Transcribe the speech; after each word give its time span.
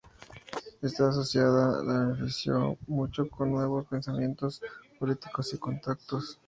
Esta 0.81 1.09
asociación 1.09 1.85
la 1.87 1.93
benefició 2.05 2.75
mucho 2.87 3.29
con 3.29 3.51
nuevos 3.51 3.85
pensamientos 3.87 4.59
políticos 4.97 5.53
y 5.53 5.59
contactos. 5.59 6.39